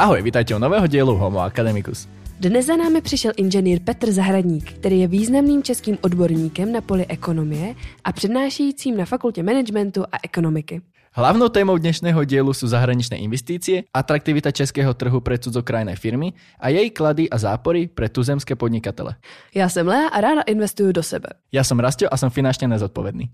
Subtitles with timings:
[0.00, 2.08] Ahoj, vítajte u nového dielu Homo Academicus.
[2.40, 7.74] Dnes za námi přišel inženýr Petr Zahradník, který je významným českým odborníkem na poli ekonomie
[8.04, 10.80] a přednášejícím na fakultě managementu a ekonomiky.
[11.12, 16.88] Hlavnou témou dnešného dielu sú zahraničné investície, atraktivita českého trhu pre cudzokrajné firmy a jej
[16.88, 19.20] klady a zápory pre tuzemské podnikatele.
[19.54, 21.28] Já jsem Lea a ráda investuju do sebe.
[21.52, 23.28] Ja som Rastio a som finančne nezodpovedný.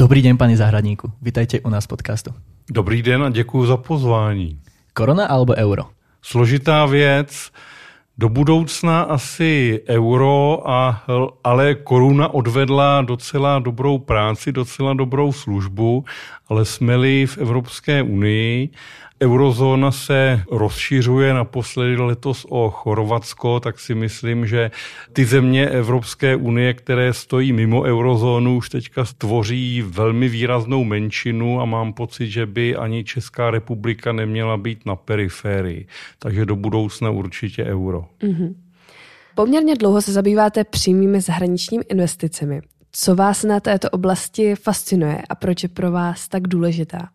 [0.00, 1.12] Dobrý den, pani Zahradníku.
[1.22, 2.30] Vítajte u nás v podcastu.
[2.70, 4.60] Dobrý den a děkuji za pozvání.
[4.94, 5.82] Korona alebo euro?
[6.22, 7.50] Složitá věc.
[8.18, 11.04] Do budoucna asi euro, a,
[11.44, 16.04] ale koruna odvedla docela dobrou práci, docela dobrou službu,
[16.48, 18.68] ale jsme-li v Evropské unii
[19.22, 24.70] Eurozóna se rozšiřuje naposledy letos o Chorvatsko, tak si myslím, že
[25.12, 31.64] ty země Evropské unie, které stojí mimo eurozónu, už teďka tvoří velmi výraznou menšinu a
[31.64, 35.86] mám pocit, že by ani Česká republika neměla být na periférii.
[36.18, 38.04] Takže do budoucna určitě euro.
[38.22, 38.54] Mm-hmm.
[39.34, 42.60] Poměrně dlouho se zabýváte přímými zahraničními investicemi.
[42.92, 47.08] Co vás na této oblasti fascinuje a proč je pro vás tak důležitá?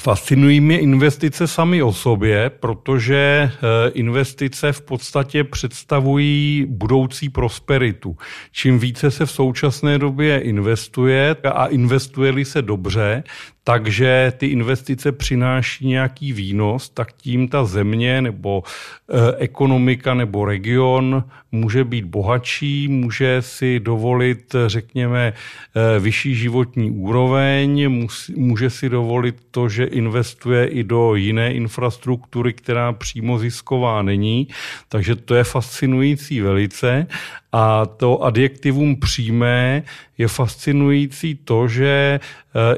[0.00, 8.16] Fascinují mě investice sami o sobě, protože eh, investice v podstatě představují budoucí prosperitu.
[8.52, 13.22] Čím více se v současné době investuje a investuje-li se dobře,
[13.64, 21.24] takže ty investice přináší nějaký výnos, tak tím ta země nebo e, ekonomika nebo region
[21.52, 27.98] může být bohatší, může si dovolit, řekněme, e, vyšší životní úroveň,
[28.36, 34.48] může si dovolit to, že investuje i do jiné infrastruktury, která přímo zisková není.
[34.88, 37.06] Takže to je fascinující velice.
[37.52, 39.82] A to adjektivum přímé
[40.18, 42.20] je fascinující to, že e,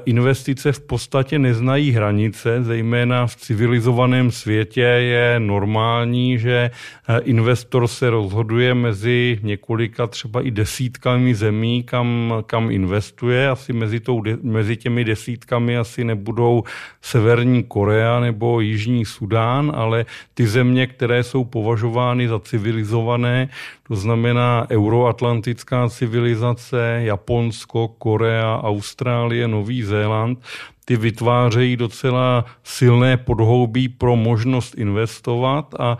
[0.04, 6.70] investice v podstatě neznají hranice, zejména v civilizovaném světě je normální, že
[7.08, 13.48] e, investor se rozhoduje mezi několika třeba i desítkami zemí, kam, kam investuje.
[13.48, 16.62] Asi mezi, tou, mezi těmi desítkami asi nebudou
[17.02, 23.48] Severní Korea nebo Jižní Sudán, ale ty země, které jsou považovány za civilizované,
[23.90, 30.38] to znamená euroatlantická civilizace, Japonsko, Korea, Austrálie, Nový Zéland,
[30.84, 35.98] ty vytvářejí docela silné podhoubí pro možnost investovat a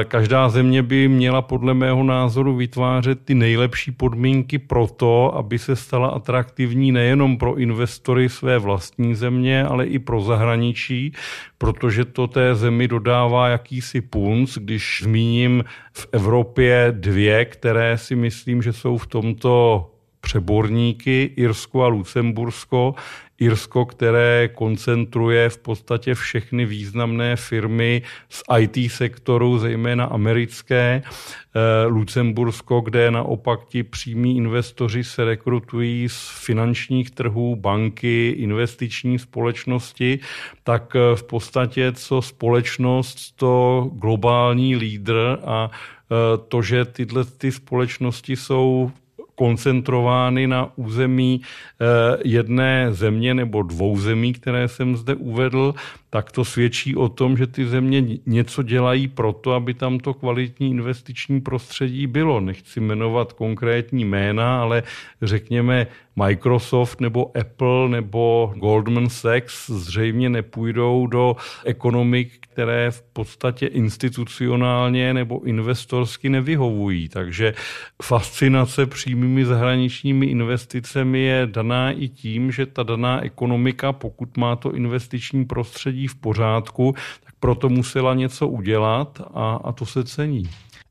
[0.00, 5.58] e, každá země by měla podle mého názoru vytvářet ty nejlepší podmínky pro to, aby
[5.58, 11.12] se stala atraktivní nejenom pro investory své vlastní země, ale i pro zahraničí,
[11.58, 18.62] protože to té zemi dodává jakýsi punc, když zmíním v Evropě dvě, které si myslím,
[18.62, 19.86] že jsou v tomto
[20.30, 22.94] přeborníky, Irsko a Lucembursko.
[23.38, 31.02] Irsko, které koncentruje v podstatě všechny významné firmy z IT sektoru, zejména americké.
[31.02, 40.18] Eh, Lucembursko, kde naopak ti přímí investoři se rekrutují z finančních trhů, banky, investiční společnosti,
[40.62, 46.14] tak eh, v podstatě co společnost, to globální lídr a eh,
[46.48, 48.92] to, že tyhle ty společnosti jsou
[49.40, 55.74] koncentrovány na území eh, jedné země nebo dvou zemí, které jsem zde uvedl,
[56.10, 60.70] tak to svědčí o tom, že ty země něco dělají proto, aby tam to kvalitní
[60.70, 62.40] investiční prostředí bylo.
[62.40, 64.82] Nechci jmenovat konkrétní jména, ale
[65.22, 75.14] řekněme Microsoft nebo Apple nebo Goldman Sachs zřejmě nepůjdou do ekonomik, které v podstatě institucionálně
[75.14, 77.08] nebo investorsky nevyhovují.
[77.08, 77.54] Takže
[78.02, 84.72] fascinace přímými zahraničními investicemi je daná i tím, že ta daná ekonomika, pokud má to
[84.74, 86.94] investiční prostředí, prostředí v pořádku,
[87.24, 90.44] tak proto musela něco udělat a, a to se cení.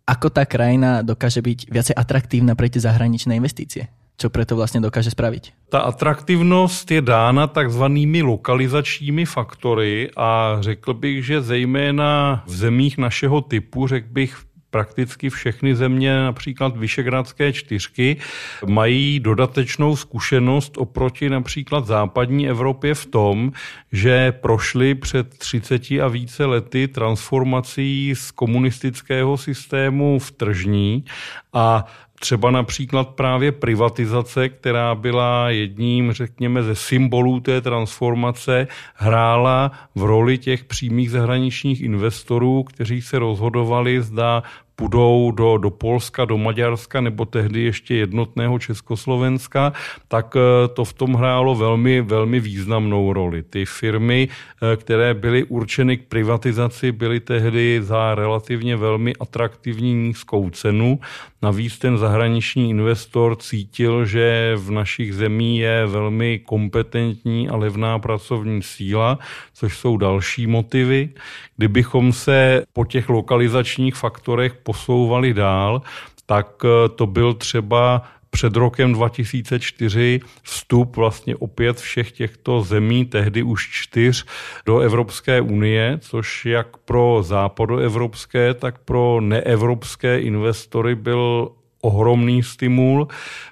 [0.07, 3.88] Ako ta krajina dokáže být více atraktívna pro ty zahraničné investície?
[4.17, 5.53] Co preto vlastně dokáže spravit?
[5.69, 13.41] Ta atraktivnost je dána takzvanými lokalizačními faktory a řekl bych, že zejména v zemích našeho
[13.41, 18.18] typu, řekl bych prakticky všechny země, například Vyšegradské čtyřky,
[18.66, 23.51] mají dodatečnou zkušenost oproti například západní Evropě v tom,
[23.92, 31.06] že prošli před 30 a více lety transformací z komunistického systému v tržní
[31.54, 31.86] a
[32.19, 40.38] Třeba například právě privatizace, která byla jedním, řekněme, ze symbolů té transformace, hrála v roli
[40.38, 44.44] těch přímých zahraničních investorů, kteří se rozhodovali, zda
[44.79, 49.73] půjdou do, do Polska, do Maďarska nebo tehdy ještě jednotného Československa,
[50.07, 53.43] tak eh, to v tom hrálo velmi, velmi významnou roli.
[53.43, 60.49] Ty firmy, eh, které byly určeny k privatizaci, byly tehdy za relativně velmi atraktivní nízkou
[60.49, 60.99] cenu.
[61.41, 68.63] Navíc ten zahraniční investor cítil, že v našich zemí je velmi kompetentní a levná pracovní
[68.63, 69.19] síla,
[69.53, 71.09] což jsou další motivy.
[71.57, 75.81] Kdybychom se po těch lokalizačních faktorech posouvali dál,
[76.25, 83.44] tak eh, to byl třeba před rokem 2004 vstup vlastně opět všech těchto zemí, tehdy
[83.44, 84.25] už čtyř,
[84.66, 93.07] do Evropské unie, což jak pro západoevropské, tak pro neevropské investory byl ohromný stimul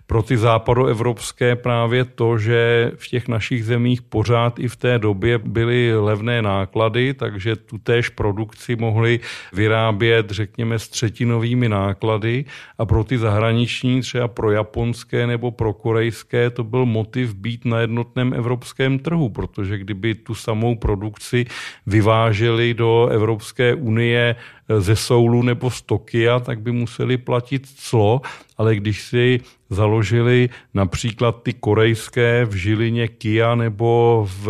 [0.08, 5.38] pro ty západoevropské právě to, že v těch našich zemích pořád i v té době
[5.38, 9.20] byly levné náklady, takže tu též produkci mohli
[9.54, 12.46] vyrábět, řekněme, s třetinovými náklady.
[12.78, 17.80] A pro ty zahraniční, třeba pro japonské nebo pro korejské, to byl motiv být na
[17.80, 21.46] jednotném evropském trhu, protože kdyby tu samou produkci
[21.86, 24.36] vyváželi do Evropské unie
[24.80, 28.22] ze Soulu nebo z Tokia, tak by museli platit clo,
[28.58, 34.48] ale když si založili například ty korejské v Žilině Kia nebo v,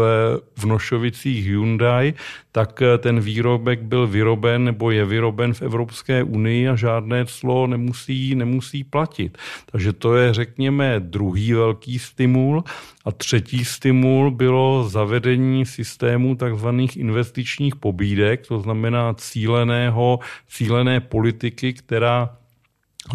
[0.55, 2.13] v Nošovicích Hyundai,
[2.51, 7.67] tak eh, ten výrobek byl vyroben nebo je vyroben v Evropské unii a žádné clo
[7.67, 9.37] nemusí, nemusí platit.
[9.71, 12.63] Takže to je, řekněme, druhý velký stimul.
[13.05, 22.29] A třetí stimul bylo zavedení systému takzvaných investičních pobídek, to znamená cíleného, cílené politiky, která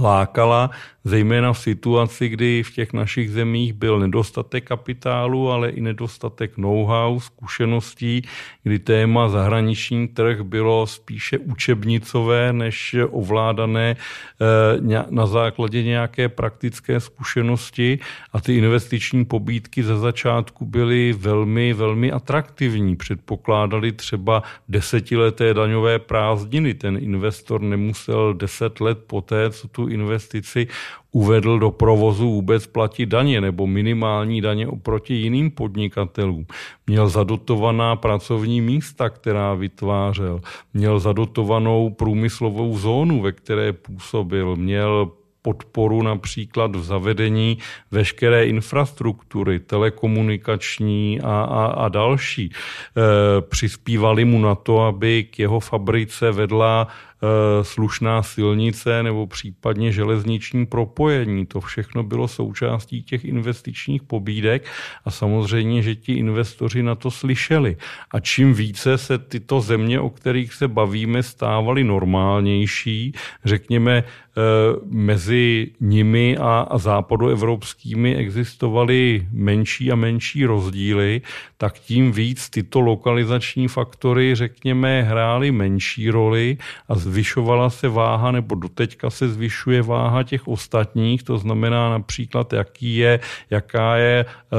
[0.01, 0.71] lákala
[1.05, 7.21] zejména v situaci, kdy v těch našich zemích byl nedostatek kapitálu, ale i nedostatek know-how,
[7.21, 8.23] zkušeností,
[8.63, 17.99] kdy téma zahraniční trh bylo spíše učebnicové, než ovládané eh, na základě nějaké praktické zkušenosti
[18.33, 22.97] a ty investiční pobídky ze začátku byly velmi, velmi atraktivní.
[22.97, 26.75] Předpokládali třeba desetileté daňové prázdniny.
[26.75, 30.67] Ten investor nemusel deset let poté, co tu investici
[31.13, 36.47] uvedl do provozu vůbec platit daně nebo minimální daně oproti jiným podnikatelům.
[36.87, 40.41] Měl zadotovaná pracovní místa, která vytvářel.
[40.75, 44.57] Měl zadotovanou průmyslovou zónu, ve které působil.
[44.57, 45.11] Měl
[45.43, 47.59] podporu například v zavedení
[47.91, 52.51] veškeré infrastruktury, telekomunikační a, a, a další.
[52.51, 56.89] E, přispívali mu na to, aby k jeho fabrice vedla
[57.25, 61.47] Eh, slušná silnice nebo případně železniční propojení.
[61.47, 64.67] To všechno bylo součástí těch investičních pobídek
[65.05, 67.77] a samozřejmě, že ti investoři na to slyšeli.
[68.11, 73.13] A čím více se tyto země, o kterých se bavíme, stávaly normálnější,
[73.45, 74.05] řekněme,
[74.91, 81.21] mezi nimi a, a západoevropskými existovaly menší a menší rozdíly,
[81.59, 86.57] tak tím víc tyto lokalizační faktory, řekněme, hrály menší roli
[86.89, 92.97] a zvyšovala se váha, nebo doteďka se zvyšuje váha těch ostatních, to znamená například, jaký
[92.97, 93.21] je,
[93.51, 94.57] jaká, je, eh,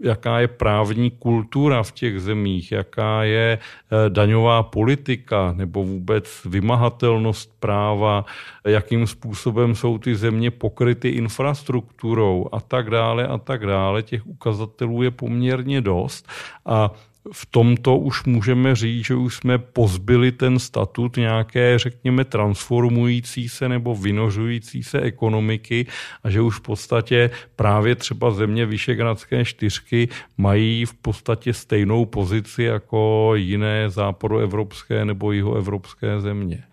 [0.00, 7.50] jaká je právní kultura v těch zemích, jaká je eh, daňová politika nebo vůbec vymahatelnost
[7.60, 8.24] práva,
[8.64, 14.02] jakým způsobem jsou ty země pokryty infrastrukturou a tak dále a tak dále.
[14.02, 16.28] Těch ukazatelů je poměrně dost
[16.66, 16.90] a
[17.32, 23.68] v tomto už můžeme říct, že už jsme pozbyli ten statut nějaké, řekněme, transformující se
[23.68, 25.86] nebo vynořující se ekonomiky
[26.24, 32.62] a že už v podstatě právě třeba země Vyšegradské čtyřky mají v podstatě stejnou pozici
[32.62, 36.64] jako jiné západoevropské nebo jihoevropské země.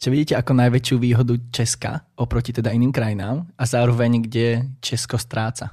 [0.00, 5.70] Co vidíte jako největší výhodu Česka oproti teda jiným krajinám a zároveň, kde Česko ztráca?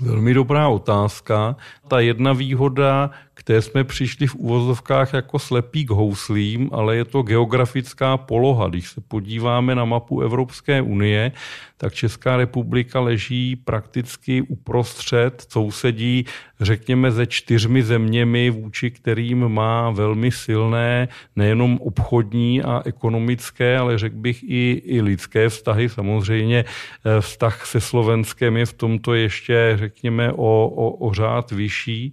[0.00, 1.56] Velmi dobrá otázka.
[1.88, 7.22] Ta jedna výhoda které jsme přišli v uvozovkách jako slepí k houslím, ale je to
[7.22, 8.68] geografická poloha.
[8.68, 11.32] Když se podíváme na mapu Evropské unie,
[11.76, 16.24] tak Česká republika leží prakticky uprostřed, sousedí,
[16.60, 24.16] řekněme, ze čtyřmi zeměmi, vůči kterým má velmi silné nejenom obchodní a ekonomické, ale řekl
[24.16, 25.88] bych i, i lidské vztahy.
[25.88, 32.12] Samozřejmě eh, vztah se Slovenskem je v tomto ještě, řekněme, o, o, o řád vyšší.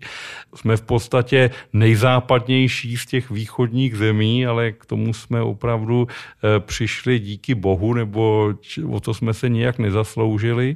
[0.56, 7.20] Jsme v podstatě nejzápadnější z těch východních zemí, ale k tomu jsme opravdu eh, přišli
[7.20, 8.54] díky bohu, nebo
[8.90, 10.76] o to jsme se nijak nezasloužili.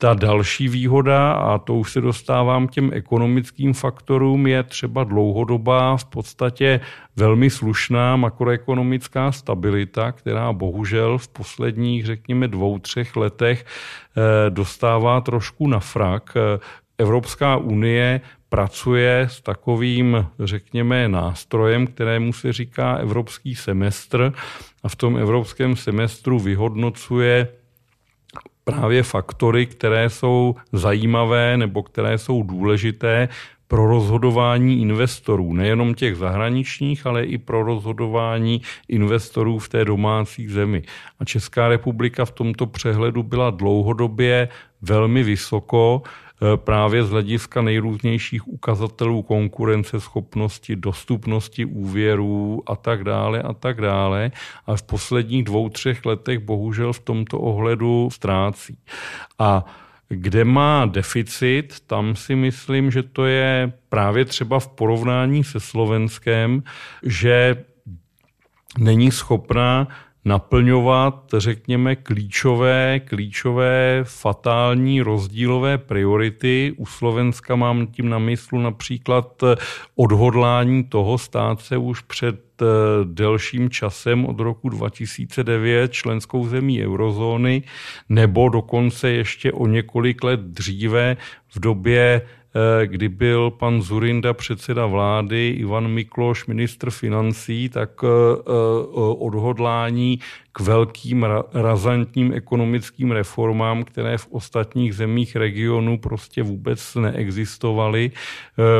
[0.00, 5.96] Ta další výhoda, a to už se dostávám k těm ekonomickým faktorům, je třeba dlouhodobá,
[5.96, 6.80] v podstatě
[7.16, 15.68] velmi slušná makroekonomická stabilita, která bohužel v posledních, řekněme, dvou, třech letech eh, dostává trošku
[15.68, 16.34] na frak.
[16.98, 24.32] Evropská unie pracuje s takovým, řekněme, nástrojem, kterému se říká evropský semestr
[24.82, 27.48] a v tom evropském semestru vyhodnocuje
[28.72, 33.28] právě faktory, které jsou zajímavé nebo které jsou důležité
[33.68, 40.82] pro rozhodování investorů, nejenom těch zahraničních, ale i pro rozhodování investorů v té domácí zemi.
[41.20, 44.48] A Česká republika v tomto přehledu byla dlouhodobě
[44.82, 46.02] velmi vysoko,
[46.56, 54.30] právě z hlediska nejrůznějších ukazatelů konkurenceschopnosti, dostupnosti úvěrů a tak dále a tak dále.
[54.66, 58.78] A v posledních dvou, třech letech bohužel v tomto ohledu ztrácí.
[59.38, 59.64] A
[60.08, 66.62] kde má deficit, tam si myslím, že to je právě třeba v porovnání se Slovenskem,
[67.02, 67.64] že
[68.78, 69.88] není schopná
[70.28, 76.74] naplňovat, řekněme, klíčové, klíčové fatální rozdílové priority.
[76.76, 79.42] U Slovenska mám tím na myslu například
[79.96, 82.66] odhodlání toho stát se už před eh,
[83.04, 87.62] delším časem od roku 2009 členskou zemí eurozóny,
[88.08, 91.16] nebo dokonce ještě o několik let dříve
[91.48, 92.37] v době Eh,
[92.84, 98.42] kdy byl pan Zurinda předseda vlády, Ivan Mikloš ministr financí, tak eh, eh,
[99.18, 100.18] odhodlání
[100.52, 108.10] k velkým razantním ekonomickým reformám, které v ostatních zemích regionu prostě vůbec neexistovaly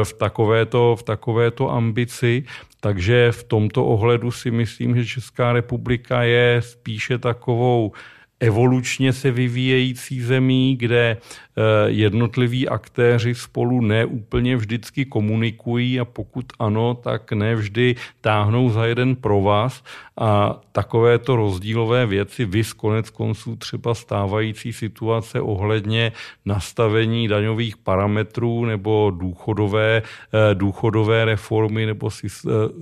[0.02, 2.44] v takovéto, v takovéto ambici.
[2.80, 7.92] Takže v tomto ohledu si myslím, že Česká republika je spíše takovou
[8.40, 11.47] evolučně se vyvíjející zemí, kde eh,
[11.86, 19.82] jednotliví aktéři spolu neúplně vždycky komunikují a pokud ano, tak nevždy táhnou za jeden provaz.
[20.20, 26.12] A takovéto rozdílové věci, vys konec konců třeba stávající situace ohledně
[26.44, 32.28] nastavení daňových parametrů nebo důchodové, eh, důchodové reformy nebo eh,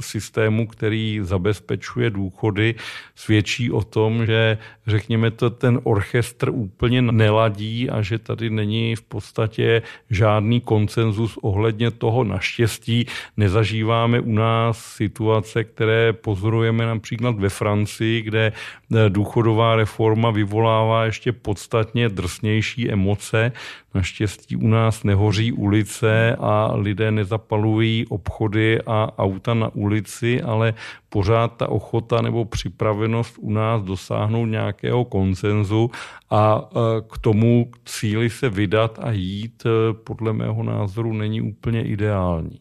[0.00, 2.74] systému, který zabezpečuje důchody,
[3.14, 8.65] svědčí o tom, že řekněme to ten orchestr úplně neladí a že tady není
[8.96, 13.06] v podstatě žádný koncenzus ohledně toho naštěstí.
[13.36, 21.32] Nezažíváme u nás situace, které pozorujeme například ve Francii, kde eh, důchodová reforma vyvolává ještě
[21.32, 23.52] podstatně drsnější emoce.
[23.96, 30.74] Naštěstí u nás nehoří ulice a lidé nezapalují obchody a auta na ulici, ale
[31.08, 35.90] pořád ta ochota nebo připravenost u nás dosáhnout nějakého koncenzu
[36.30, 36.78] a e,
[37.10, 42.60] k tomu cíli se vydat a jít e, podle mého názoru není úplně ideální.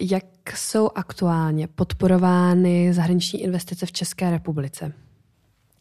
[0.00, 0.24] Jak
[0.54, 4.92] jsou aktuálně podporovány zahraniční investice v České republice?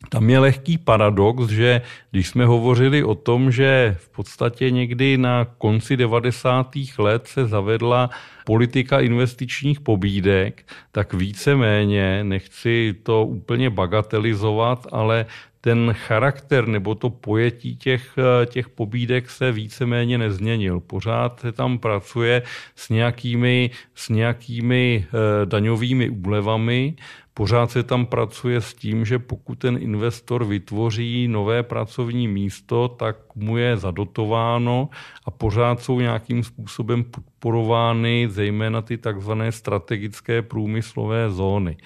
[0.10, 1.82] Tam je lehký paradox, že
[2.12, 6.72] když jsme hovořili o tom, že v podstatě někdy na konci 90.
[6.98, 8.10] let se zavedla
[8.46, 15.26] politika investičních pobídek, tak víceméně, nechci to úplně bagatelizovat, ale
[15.62, 18.16] ten charakter nebo to pojetí těch,
[18.46, 20.80] těch pobídek se víceméně nezměnil.
[20.80, 22.42] Pořád se tam pracuje
[22.76, 26.96] s nějakými, s nějakými eh, daňovými úlevami,
[27.34, 33.18] Pořád se tam pracuje s tím, že pokud ten investor vytvoří nové pracovní místo, tak
[33.36, 34.90] mu je zadotováno
[35.26, 41.78] a pořád jsou nějakým způsobem podporovány zejména ty takzvané strategické průmyslové zóny.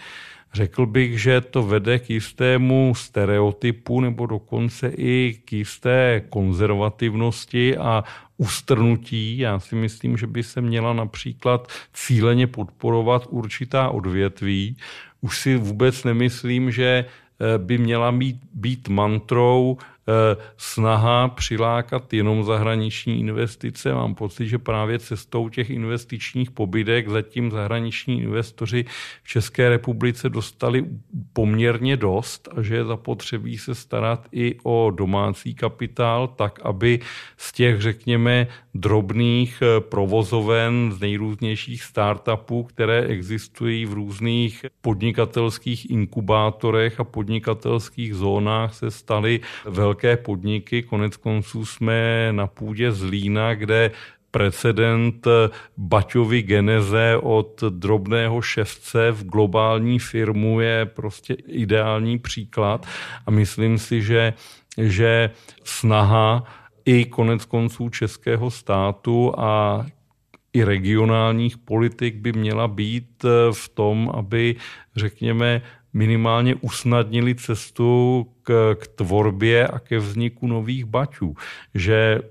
[0.54, 8.04] Řekl bych, že to vede k jistému stereotypu nebo dokonce i k jisté konzervativnosti a
[8.38, 9.38] ustrnutí.
[9.38, 14.78] Já si myslím, že by se měla například cíleně podporovat určitá odvětví.
[15.22, 19.78] Už si vůbec nemyslím, že eh, by měla být, být mantrou
[20.58, 23.94] snaha přilákat jenom zahraniční investice.
[23.94, 28.86] Mám pocit, že právě cestou těch investičních pobydek zatím zahraniční investoři
[29.24, 30.86] v České republice dostali
[31.34, 37.00] poměrně dost a že je zapotřebí se starat i o domácí kapitál, tak aby
[37.38, 47.00] z těch, řekněme, drobných eh, provozoven z nejrůznějších startupů, které existují v různých podnikatelských inkubátorech
[47.00, 50.84] a podnikatelských zónách, se staly velké velké podniky.
[50.84, 53.92] Konec konců jsme na půdě Zlína, kde
[54.32, 55.28] precedent
[55.78, 62.86] Baťovi geneze od drobného ševce v globální firmu je prostě ideální příklad
[63.26, 64.34] a myslím si, že
[64.78, 65.32] že
[65.64, 66.44] snaha
[66.86, 69.86] i konec konců českého státu a
[70.54, 74.56] i regionálních politik by měla být v tom, aby,
[74.96, 75.62] řekněme,
[75.96, 81.36] minimálně usnadnili cestu k, k tvorbě a ke vzniku nových baťů.
[81.74, 82.22] Že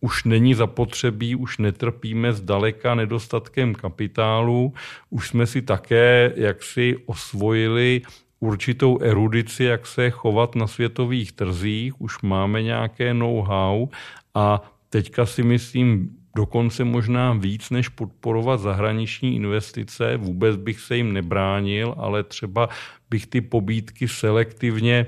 [0.00, 4.74] už není zapotřebí, už netrpíme zdaleka nedostatkem kapitálu,
[5.10, 8.02] už jsme si také jaksi osvojili
[8.40, 13.88] určitou erudici, jak se chovat na světových trzích, už máme nějaké know-how
[14.34, 20.16] a teďka si myslím, dokonce možná víc, než podporovat zahraniční investice.
[20.16, 22.68] Vůbec bych se jim nebránil, ale třeba
[23.10, 25.06] bych ty pobídky selektivně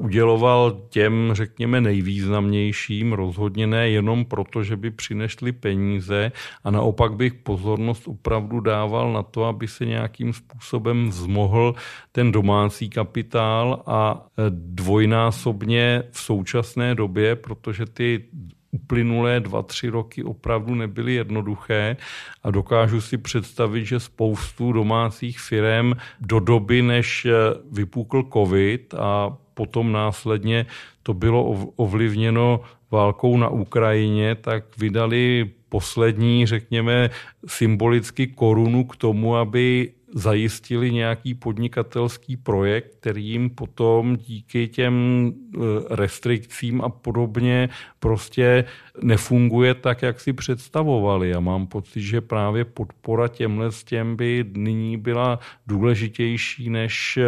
[0.00, 6.32] uděloval těm, řekněme, nejvýznamnějším, rozhodně ne jenom proto, že by přinešli peníze
[6.64, 11.74] a naopak bych pozornost opravdu dával na to, aby se nějakým způsobem zmohl
[12.12, 18.24] ten domácí kapitál a dvojnásobně v současné době, protože ty
[18.70, 21.96] uplynulé dva, tři roky opravdu nebyly jednoduché
[22.42, 27.26] a dokážu si představit, že spoustu domácích firm do doby, než
[27.72, 30.66] vypukl covid a potom následně
[31.02, 31.44] to bylo
[31.76, 32.60] ovlivněno
[32.90, 37.10] válkou na Ukrajině, tak vydali poslední, řekněme,
[37.46, 44.94] symbolicky korunu k tomu, aby zajistili nějaký podnikatelský projekt, který jim potom díky těm
[45.26, 45.58] e,
[45.96, 48.64] restrikcím a podobně prostě
[49.02, 51.34] nefunguje tak, jak si představovali.
[51.34, 57.18] A mám pocit, že právě podpora těmhle s těm by nyní byla důležitější než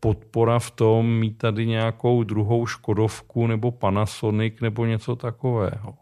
[0.00, 6.01] podpora v tom mít tady nějakou druhou Škodovku nebo Panasonic nebo něco takového.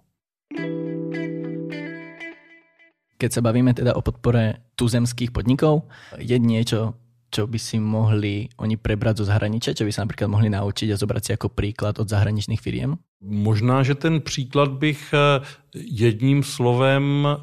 [3.20, 5.84] Keď sa bavíme teda o podpore tuzemských podnikov,
[6.16, 6.96] je niečo,
[7.28, 10.96] čo by si mohli oni prebrať zo zahraničia, čo by sa napríklad mohli naučiť a
[10.96, 12.96] zobrať si ako príklad od zahraničných firiem?
[13.20, 15.44] Možná, že ten příklad bych eh,
[15.76, 17.36] jedním slovem eh,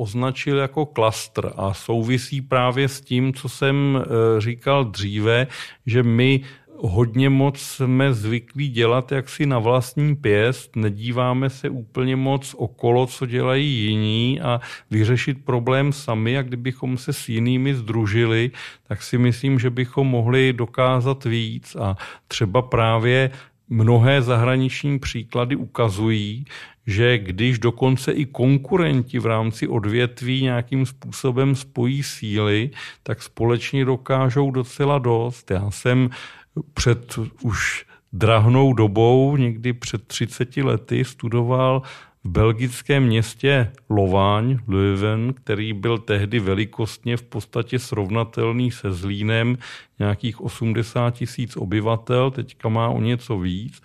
[0.00, 5.46] označil jako klastr a souvisí právě s tím, co jsem eh, říkal dříve,
[5.86, 6.40] že my
[6.80, 13.26] hodně moc jsme zvyklí dělat jaksi na vlastní pěst, nedíváme se úplně moc okolo, co
[13.26, 14.60] dělají jiní a
[14.90, 18.50] vyřešit problém sami a kdybychom se s jinými združili,
[18.88, 21.96] tak si myslím, že bychom mohli dokázat víc a
[22.28, 23.30] třeba právě
[23.68, 26.44] mnohé zahraniční příklady ukazují,
[26.86, 32.70] že když dokonce i konkurenti v rámci odvětví nějakým způsobem spojí síly,
[33.02, 35.50] tak společně dokážou docela dost.
[35.50, 36.10] Já jsem
[36.74, 41.82] před už drahnou dobou, někdy před 30 lety, studoval
[42.24, 49.58] v belgickém městě Lováň, Leuven, který byl tehdy velikostně v podstatě srovnatelný se Zlínem,
[49.98, 53.82] nějakých 80 tisíc obyvatel, teďka má o něco víc.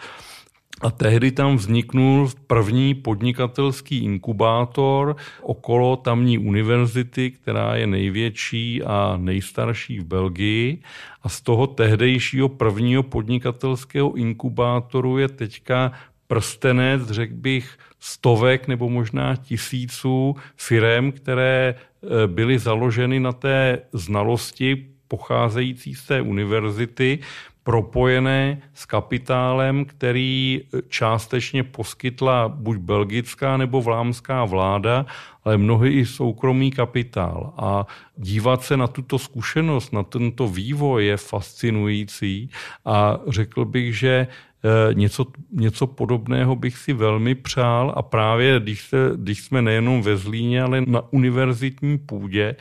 [0.84, 10.00] A tehdy tam vzniknul první podnikatelský inkubátor okolo tamní univerzity, která je největší a nejstarší
[10.00, 10.82] v Belgii.
[11.24, 15.91] A z toho tehdejšího prvního podnikatelského inkubátoru je teďka
[16.28, 24.86] prstenec, řekl bych, stovek nebo možná tisíců firem, které e, byly založeny na té znalosti
[25.08, 27.19] pocházející z té univerzity,
[27.63, 35.06] propojené s kapitálem, který částečně poskytla buď belgická nebo vlámská vláda,
[35.43, 37.54] ale mnohý i soukromý kapitál.
[37.58, 37.86] A
[38.17, 42.49] dívat se na tuto zkušenost, na tento vývoj je fascinující
[42.86, 44.52] a řekl bych, že Eh,
[44.93, 50.17] něco, něco podobného bych si velmi přál a právě když, se, když jsme nejenom ve
[50.17, 52.56] Zlíně, ale na univerzitní půdě,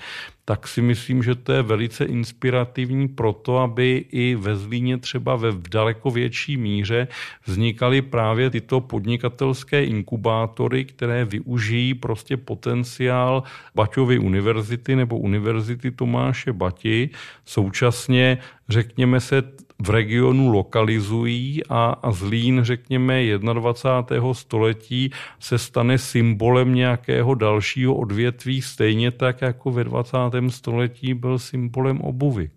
[0.44, 5.36] tak si myslím, že to je velice inspirativní pro to, aby i ve Zlíně třeba
[5.36, 7.08] ve daleko větší míře
[7.46, 13.42] vznikaly právě tyto podnikatelské inkubátory, které využijí prostě potenciál
[13.74, 17.10] Baťovy univerzity nebo univerzity Tomáše Bati.
[17.44, 18.38] Současně,
[18.68, 19.42] řekněme se,
[19.82, 24.34] v regionu lokalizují a, Zlín, řekněme, 21.
[24.34, 30.16] století se stane symbolem nějakého dalšího odvětví, stejně tak jako ve 20.
[30.48, 32.50] století byl symbolem obuvy.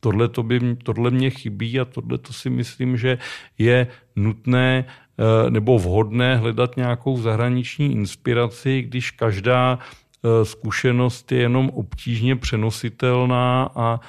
[0.00, 3.18] Tohle, to by, tohle mě chybí a tohle to si myslím, že
[3.58, 3.86] je
[4.16, 12.36] nutné eh, nebo vhodné hledat nějakou zahraniční inspiraci, když každá eh, zkušenost je jenom obtížně
[12.36, 14.00] přenositelná a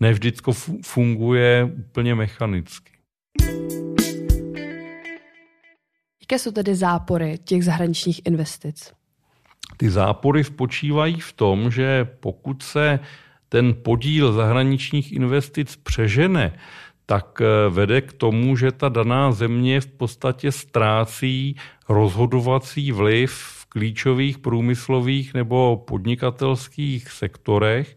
[0.00, 2.92] ne vždycky funguje úplně mechanicky.
[6.22, 8.92] Jaké jsou tedy zápory těch zahraničních investic?
[9.76, 12.98] Ty zápory spočívají v tom, že pokud se
[13.48, 16.58] ten podíl zahraničních investic přežene,
[17.06, 21.56] tak eh, vede k tomu, že ta daná země v podstatě ztrácí
[21.88, 27.96] rozhodovací vliv v klíčových průmyslových nebo podnikatelských sektorech.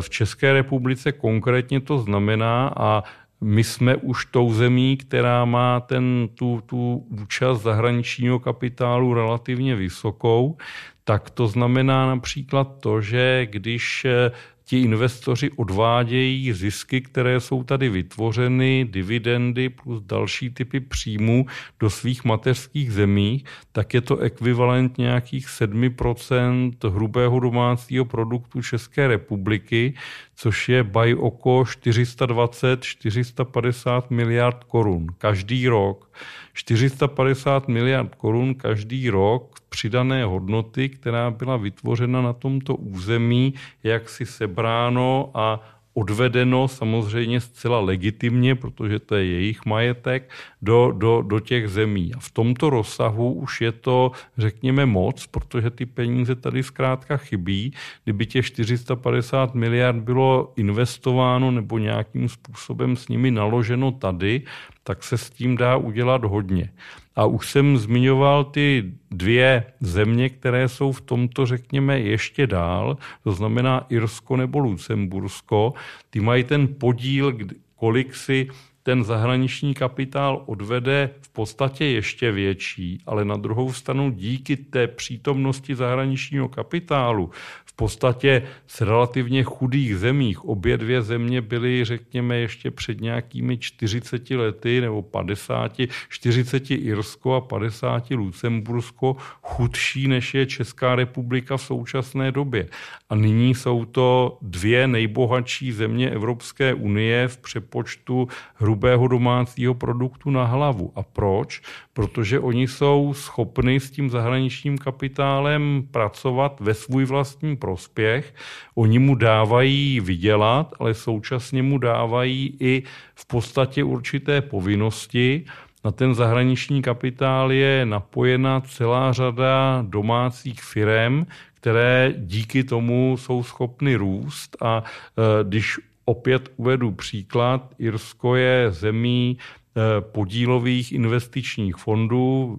[0.00, 3.02] V České republice konkrétně to znamená, a
[3.40, 10.56] my jsme už tou zemí, která má ten, tu, tu účast zahraničního kapitálu relativně vysokou,
[11.04, 14.30] tak to znamená například to, že když eh,
[14.64, 21.46] ti investoři odvádějí zisky, které jsou tady vytvořeny, dividendy plus další typy příjmů
[21.80, 29.94] do svých mateřských zemí, tak je to ekvivalent nějakých 7% hrubého domácího produktu České republiky,
[30.34, 36.12] což je by oko 420-450 miliard korun každý rok.
[36.52, 44.26] 450 miliard korun každý rok přidané hodnoty, která byla vytvořena na tomto území, jak si
[44.26, 45.60] sebráno a
[45.94, 50.30] odvedeno samozřejmě zcela legitimně, protože to je jejich majetek,
[50.62, 52.14] do, do, do těch zemí.
[52.16, 57.72] A v tomto rozsahu už je to, řekněme, moc, protože ty peníze tady zkrátka chybí.
[58.04, 64.42] Kdyby těch 450 miliard bylo investováno nebo nějakým způsobem s nimi naloženo tady,
[64.82, 66.72] tak se s tím dá udělat hodně.
[67.16, 73.32] A už jsem zmiňoval ty dvě země, které jsou v tomto, řekněme, ještě dál, to
[73.32, 75.74] znamená Irsko nebo Lucembursko.
[76.10, 77.38] Ty mají ten podíl,
[77.76, 78.48] kolik si
[78.82, 85.74] ten zahraniční kapitál odvede v podstatě ještě větší, ale na druhou stranu díky té přítomnosti
[85.74, 87.30] zahraničního kapitálu
[87.72, 90.44] v podstatě z relativně chudých zemích.
[90.44, 95.72] Obě dvě země byly, řekněme, ještě před nějakými 40 lety nebo 50,
[96.08, 102.68] 40 Irsko a 50 Lucembursko chudší, než je Česká republika v současné době.
[103.10, 110.44] A nyní jsou to dvě nejbohatší země Evropské unie v přepočtu hrubého domácího produktu na
[110.44, 110.92] hlavu.
[110.94, 111.62] A proč?
[111.92, 118.34] Protože oni jsou schopni s tím zahraničním kapitálem pracovat ve svůj vlastní prospěch.
[118.74, 122.82] Oni mu dávají vydělat, ale současně mu dávají i
[123.14, 125.46] v podstatě určité povinnosti.
[125.84, 133.94] Na ten zahraniční kapitál je napojena celá řada domácích firm, které díky tomu jsou schopny
[133.94, 142.58] růst a e, když opět uvedu příklad, Irsko je zemí e, podílových investičních fondů,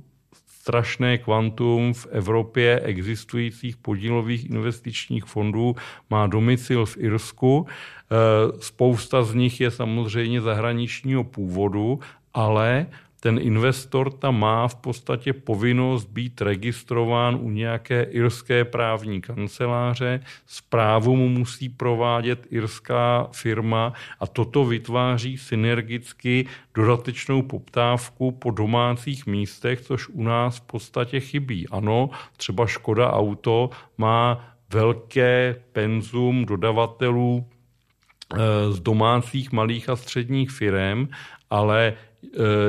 [0.63, 5.75] strašné kvantum v Evropě existujících podílových investičních fondů
[6.09, 7.67] má domicil v Irsku.
[7.67, 8.15] E,
[8.61, 11.99] spousta z nich je samozřejmě zahraničního původu,
[12.33, 12.87] ale
[13.23, 21.15] ten investor tam má v podstatě povinnost být registrován u nějaké irské právní kanceláře, zprávu
[21.15, 30.09] mu musí provádět irská firma a toto vytváří synergicky dodatečnou poptávku po domácích místech, což
[30.09, 31.67] u nás v podstatě chybí.
[31.71, 37.45] Ano, třeba Škoda Auto má velké penzum dodavatelů
[38.33, 38.37] eh,
[38.71, 41.07] z domácích malých a středních firm,
[41.49, 41.93] ale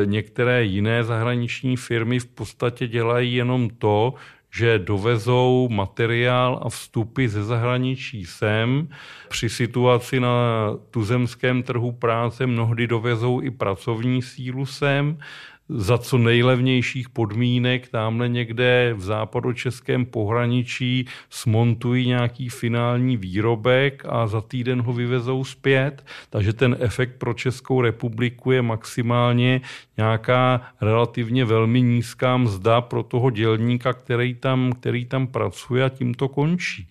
[0.04, 4.14] některé jiné zahraniční firmy v podstatě dělají jenom to,
[4.56, 8.88] že dovezou materiál a vstupy ze zahraničí sem.
[9.28, 15.18] Při situaci na tuzemském trhu práce mnohdy dovezou i pracovní sílu sem
[15.68, 24.40] za co nejlevnějších podmínek tamhle někde v západočeském pohraničí smontují nějaký finální výrobek a za
[24.40, 26.04] týden ho vyvezou zpět.
[26.30, 29.60] Takže ten efekt pro Českou republiku je maximálně
[29.96, 36.14] nějaká relativně velmi nízká mzda pro toho dělníka, který tam, který tam pracuje a tím
[36.14, 36.88] to končí.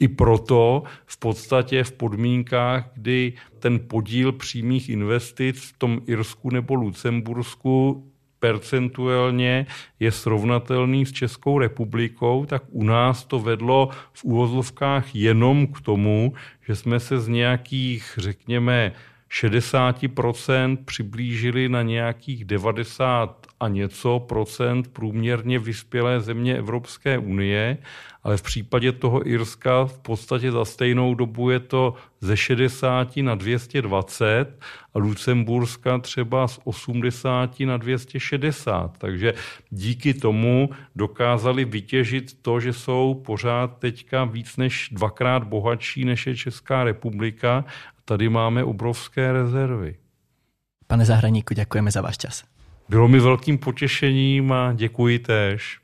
[0.00, 3.32] I proto v podstatě v podmínkách, kdy
[3.66, 8.06] ten podíl přímých investic v tom Irsku nebo Lucembursku
[8.38, 9.66] percentuálně
[10.00, 16.32] je srovnatelný s Českou republikou, tak u nás to vedlo v úvozovkách jenom k tomu,
[16.68, 18.92] že jsme se z nějakých, řekněme,
[19.30, 27.78] 60% přiblížili na nějakých 90 a něco procent průměrně vyspělé země Evropské unie,
[28.22, 33.34] ale v případě toho Irska v podstatě za stejnou dobu je to ze 60 na
[33.34, 34.60] 220
[34.94, 38.98] a Lucemburska třeba z 80 na 260.
[38.98, 39.34] Takže
[39.70, 46.36] díky tomu dokázali vytěžit to, že jsou pořád teďka víc než dvakrát bohatší než je
[46.36, 47.64] Česká republika.
[48.08, 49.96] Tady máme obrovské rezervy.
[50.86, 52.44] Pane Zahraníku, děkujeme za váš čas.
[52.88, 55.80] Bylo mi velkým potěšením a děkuji též.